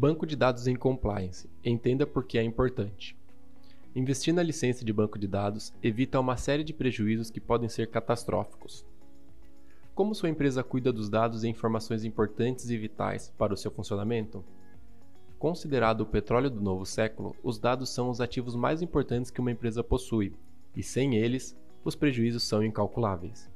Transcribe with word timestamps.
Banco 0.00 0.24
de 0.24 0.34
dados 0.34 0.66
em 0.66 0.74
compliance. 0.74 1.46
Entenda 1.62 2.06
por 2.06 2.24
que 2.24 2.38
é 2.38 2.42
importante. 2.42 3.14
Investir 3.94 4.32
na 4.32 4.42
licença 4.42 4.82
de 4.82 4.94
banco 4.94 5.18
de 5.18 5.28
dados 5.28 5.74
evita 5.82 6.18
uma 6.18 6.38
série 6.38 6.64
de 6.64 6.72
prejuízos 6.72 7.30
que 7.30 7.38
podem 7.38 7.68
ser 7.68 7.90
catastróficos. 7.90 8.82
Como 9.94 10.14
sua 10.14 10.30
empresa 10.30 10.64
cuida 10.64 10.90
dos 10.90 11.10
dados 11.10 11.44
e 11.44 11.50
informações 11.50 12.02
importantes 12.02 12.70
e 12.70 12.78
vitais 12.78 13.30
para 13.36 13.52
o 13.52 13.56
seu 13.58 13.70
funcionamento? 13.70 14.42
Considerado 15.38 16.00
o 16.00 16.06
petróleo 16.06 16.48
do 16.48 16.62
novo 16.62 16.86
século, 16.86 17.36
os 17.42 17.58
dados 17.58 17.90
são 17.90 18.08
os 18.08 18.22
ativos 18.22 18.56
mais 18.56 18.80
importantes 18.80 19.30
que 19.30 19.42
uma 19.42 19.52
empresa 19.52 19.84
possui, 19.84 20.32
e 20.74 20.82
sem 20.82 21.16
eles, 21.16 21.54
os 21.84 21.94
prejuízos 21.94 22.44
são 22.44 22.64
incalculáveis. 22.64 23.50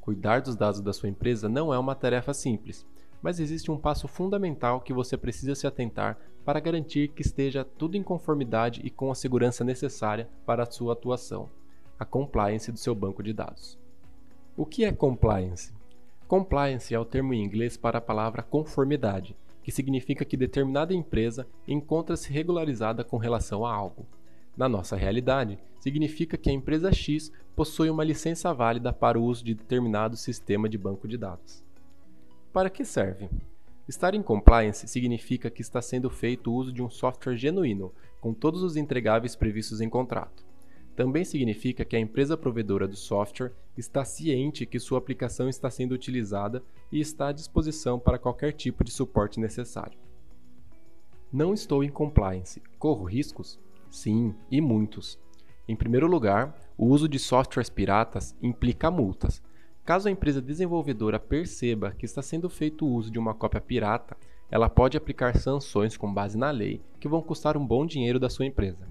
Cuidar 0.00 0.40
dos 0.40 0.56
dados 0.56 0.80
da 0.80 0.94
sua 0.94 1.10
empresa 1.10 1.46
não 1.46 1.74
é 1.74 1.78
uma 1.78 1.94
tarefa 1.94 2.32
simples, 2.32 2.86
mas 3.24 3.40
existe 3.40 3.70
um 3.70 3.78
passo 3.78 4.06
fundamental 4.06 4.82
que 4.82 4.92
você 4.92 5.16
precisa 5.16 5.54
se 5.54 5.66
atentar 5.66 6.18
para 6.44 6.60
garantir 6.60 7.08
que 7.08 7.22
esteja 7.22 7.64
tudo 7.64 7.96
em 7.96 8.02
conformidade 8.02 8.82
e 8.84 8.90
com 8.90 9.10
a 9.10 9.14
segurança 9.14 9.64
necessária 9.64 10.28
para 10.44 10.64
a 10.64 10.70
sua 10.70 10.92
atuação: 10.92 11.48
a 11.98 12.04
compliance 12.04 12.70
do 12.70 12.78
seu 12.78 12.94
banco 12.94 13.22
de 13.22 13.32
dados. 13.32 13.78
O 14.54 14.66
que 14.66 14.84
é 14.84 14.92
compliance? 14.92 15.72
Compliance 16.28 16.94
é 16.94 16.98
o 17.00 17.04
termo 17.06 17.32
em 17.32 17.42
inglês 17.42 17.78
para 17.78 17.96
a 17.96 18.02
palavra 18.02 18.42
conformidade 18.42 19.34
que 19.62 19.72
significa 19.72 20.26
que 20.26 20.36
determinada 20.36 20.92
empresa 20.92 21.46
encontra-se 21.66 22.30
regularizada 22.30 23.02
com 23.02 23.16
relação 23.16 23.64
a 23.64 23.74
algo. 23.74 24.06
Na 24.54 24.68
nossa 24.68 24.94
realidade, 24.94 25.58
significa 25.80 26.36
que 26.36 26.50
a 26.50 26.52
empresa 26.52 26.92
X 26.92 27.32
possui 27.56 27.88
uma 27.88 28.04
licença 28.04 28.52
válida 28.52 28.92
para 28.92 29.18
o 29.18 29.24
uso 29.24 29.42
de 29.42 29.54
determinado 29.54 30.18
sistema 30.18 30.68
de 30.68 30.76
banco 30.76 31.08
de 31.08 31.16
dados. 31.16 31.64
Para 32.54 32.70
que 32.70 32.84
serve? 32.84 33.28
Estar 33.88 34.14
em 34.14 34.22
compliance 34.22 34.86
significa 34.86 35.50
que 35.50 35.60
está 35.60 35.82
sendo 35.82 36.08
feito 36.08 36.52
o 36.52 36.54
uso 36.54 36.72
de 36.72 36.80
um 36.84 36.88
software 36.88 37.36
genuíno, 37.36 37.92
com 38.20 38.32
todos 38.32 38.62
os 38.62 38.76
entregáveis 38.76 39.34
previstos 39.34 39.80
em 39.80 39.88
contrato. 39.88 40.46
Também 40.94 41.24
significa 41.24 41.84
que 41.84 41.96
a 41.96 41.98
empresa 41.98 42.36
provedora 42.36 42.86
do 42.86 42.94
software 42.94 43.50
está 43.76 44.04
ciente 44.04 44.66
que 44.66 44.78
sua 44.78 44.98
aplicação 44.98 45.48
está 45.48 45.68
sendo 45.68 45.96
utilizada 45.96 46.62
e 46.92 47.00
está 47.00 47.26
à 47.26 47.32
disposição 47.32 47.98
para 47.98 48.20
qualquer 48.20 48.52
tipo 48.52 48.84
de 48.84 48.92
suporte 48.92 49.40
necessário. 49.40 49.98
Não 51.32 51.52
estou 51.52 51.82
em 51.82 51.90
compliance. 51.90 52.62
Corro 52.78 53.04
riscos? 53.04 53.58
Sim, 53.90 54.32
e 54.48 54.60
muitos. 54.60 55.18
Em 55.66 55.74
primeiro 55.74 56.06
lugar, 56.06 56.54
o 56.78 56.86
uso 56.86 57.08
de 57.08 57.18
softwares 57.18 57.68
piratas 57.68 58.36
implica 58.40 58.92
multas. 58.92 59.42
Caso 59.84 60.08
a 60.08 60.10
empresa 60.10 60.40
desenvolvedora 60.40 61.20
perceba 61.20 61.92
que 61.92 62.06
está 62.06 62.22
sendo 62.22 62.48
feito 62.48 62.86
uso 62.86 63.10
de 63.10 63.18
uma 63.18 63.34
cópia 63.34 63.60
pirata, 63.60 64.16
ela 64.50 64.70
pode 64.70 64.96
aplicar 64.96 65.36
sanções 65.36 65.94
com 65.94 66.12
base 66.12 66.38
na 66.38 66.50
lei 66.50 66.80
que 66.98 67.06
vão 67.06 67.20
custar 67.20 67.54
um 67.54 67.66
bom 67.66 67.84
dinheiro 67.84 68.18
da 68.18 68.30
sua 68.30 68.46
empresa. 68.46 68.88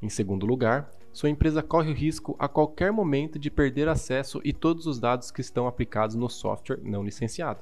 Em 0.00 0.08
segundo 0.08 0.46
lugar, 0.46 0.90
sua 1.12 1.28
empresa 1.28 1.62
corre 1.62 1.90
o 1.90 1.94
risco 1.94 2.34
a 2.38 2.48
qualquer 2.48 2.90
momento 2.90 3.38
de 3.38 3.50
perder 3.50 3.86
acesso 3.86 4.40
e 4.42 4.50
todos 4.50 4.86
os 4.86 4.98
dados 4.98 5.30
que 5.30 5.42
estão 5.42 5.66
aplicados 5.66 6.16
no 6.16 6.30
software 6.30 6.80
não 6.82 7.04
licenciado. 7.04 7.60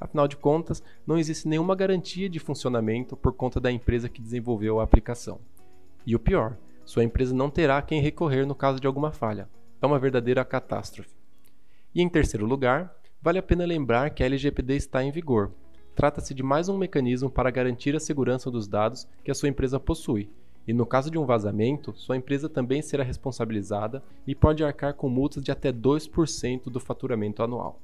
Afinal 0.00 0.28
de 0.28 0.36
contas, 0.36 0.80
não 1.04 1.18
existe 1.18 1.48
nenhuma 1.48 1.74
garantia 1.74 2.28
de 2.28 2.38
funcionamento 2.38 3.16
por 3.16 3.32
conta 3.32 3.58
da 3.58 3.72
empresa 3.72 4.08
que 4.08 4.22
desenvolveu 4.22 4.78
a 4.78 4.84
aplicação. 4.84 5.40
E 6.06 6.14
o 6.14 6.20
pior, 6.20 6.56
sua 6.84 7.02
empresa 7.02 7.34
não 7.34 7.50
terá 7.50 7.82
quem 7.82 8.00
recorrer 8.00 8.46
no 8.46 8.54
caso 8.54 8.78
de 8.78 8.86
alguma 8.86 9.10
falha. 9.10 9.48
É 9.82 9.86
uma 9.86 9.98
verdadeira 9.98 10.44
catástrofe. 10.44 11.17
E 11.94 12.02
em 12.02 12.08
terceiro 12.08 12.46
lugar, 12.46 12.94
vale 13.20 13.38
a 13.38 13.42
pena 13.42 13.64
lembrar 13.64 14.10
que 14.10 14.22
a 14.22 14.26
LGPD 14.26 14.76
está 14.76 15.02
em 15.02 15.10
vigor. 15.10 15.52
Trata-se 15.94 16.32
de 16.34 16.42
mais 16.42 16.68
um 16.68 16.78
mecanismo 16.78 17.30
para 17.30 17.50
garantir 17.50 17.96
a 17.96 18.00
segurança 18.00 18.50
dos 18.50 18.68
dados 18.68 19.08
que 19.24 19.30
a 19.30 19.34
sua 19.34 19.48
empresa 19.48 19.80
possui 19.80 20.30
e 20.68 20.72
no 20.74 20.84
caso 20.84 21.10
de 21.10 21.16
um 21.16 21.24
vazamento, 21.24 21.94
sua 21.96 22.18
empresa 22.18 22.46
também 22.46 22.82
será 22.82 23.02
responsabilizada 23.02 24.02
e 24.26 24.34
pode 24.34 24.62
arcar 24.62 24.92
com 24.92 25.08
multas 25.08 25.42
de 25.42 25.50
até 25.50 25.72
2% 25.72 26.64
do 26.64 26.78
faturamento 26.78 27.42
anual. 27.42 27.80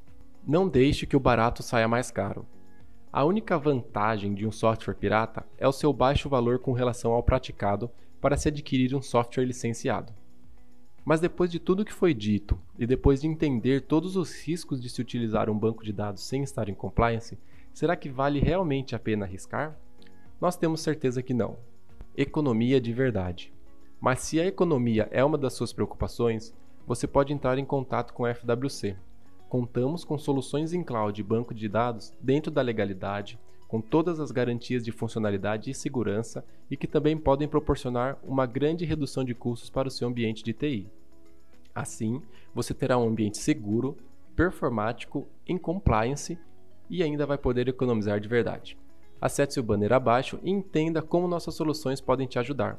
Não 0.46 0.68
deixe 0.68 1.06
que 1.06 1.16
o 1.16 1.20
barato 1.20 1.62
saia 1.62 1.88
mais 1.88 2.10
caro. 2.10 2.44
A 3.10 3.24
única 3.24 3.56
vantagem 3.56 4.34
de 4.34 4.46
um 4.46 4.52
software 4.52 4.96
pirata 4.96 5.46
é 5.56 5.66
o 5.66 5.72
seu 5.72 5.94
baixo 5.94 6.28
valor 6.28 6.58
com 6.58 6.72
relação 6.72 7.12
ao 7.12 7.22
praticado 7.22 7.90
para 8.20 8.36
se 8.36 8.48
adquirir 8.48 8.94
um 8.94 9.00
software 9.00 9.46
licenciado. 9.46 10.12
Mas 11.04 11.20
depois 11.20 11.50
de 11.50 11.58
tudo 11.58 11.84
que 11.84 11.92
foi 11.92 12.14
dito 12.14 12.58
e 12.78 12.86
depois 12.86 13.20
de 13.20 13.26
entender 13.26 13.82
todos 13.82 14.16
os 14.16 14.34
riscos 14.42 14.80
de 14.80 14.88
se 14.88 15.00
utilizar 15.00 15.50
um 15.50 15.58
banco 15.58 15.84
de 15.84 15.92
dados 15.92 16.22
sem 16.22 16.42
estar 16.42 16.68
em 16.68 16.74
compliance, 16.74 17.38
será 17.72 17.94
que 17.94 18.08
vale 18.08 18.40
realmente 18.40 18.94
a 18.94 18.98
pena 18.98 19.26
arriscar? 19.26 19.78
Nós 20.40 20.56
temos 20.56 20.80
certeza 20.80 21.22
que 21.22 21.34
não 21.34 21.58
economia 22.16 22.80
de 22.80 22.92
verdade. 22.92 23.52
Mas 24.00 24.20
se 24.20 24.40
a 24.40 24.46
economia 24.46 25.08
é 25.10 25.24
uma 25.24 25.36
das 25.36 25.54
suas 25.54 25.72
preocupações, 25.72 26.54
você 26.86 27.06
pode 27.06 27.32
entrar 27.32 27.58
em 27.58 27.64
contato 27.64 28.12
com 28.12 28.24
a 28.24 28.34
FWC. 28.34 28.96
Contamos 29.48 30.04
com 30.04 30.18
soluções 30.18 30.72
em 30.72 30.82
cloud 30.82 31.20
e 31.20 31.24
banco 31.24 31.54
de 31.54 31.68
dados 31.68 32.12
dentro 32.20 32.50
da 32.50 32.62
legalidade, 32.62 33.38
com 33.74 33.80
todas 33.80 34.20
as 34.20 34.30
garantias 34.30 34.84
de 34.84 34.92
funcionalidade 34.92 35.68
e 35.68 35.74
segurança 35.74 36.44
e 36.70 36.76
que 36.76 36.86
também 36.86 37.18
podem 37.18 37.48
proporcionar 37.48 38.16
uma 38.22 38.46
grande 38.46 38.84
redução 38.84 39.24
de 39.24 39.34
custos 39.34 39.68
para 39.68 39.88
o 39.88 39.90
seu 39.90 40.06
ambiente 40.06 40.44
de 40.44 40.52
TI. 40.52 40.86
Assim, 41.74 42.22
você 42.54 42.72
terá 42.72 42.96
um 42.96 43.08
ambiente 43.08 43.36
seguro, 43.36 43.98
performático, 44.36 45.26
em 45.44 45.58
compliance 45.58 46.38
e 46.88 47.02
ainda 47.02 47.26
vai 47.26 47.36
poder 47.36 47.66
economizar 47.66 48.20
de 48.20 48.28
verdade. 48.28 48.78
Acesse 49.20 49.58
o 49.58 49.62
banner 49.64 49.92
abaixo 49.92 50.38
e 50.44 50.52
entenda 50.52 51.02
como 51.02 51.26
nossas 51.26 51.56
soluções 51.56 52.00
podem 52.00 52.28
te 52.28 52.38
ajudar. 52.38 52.78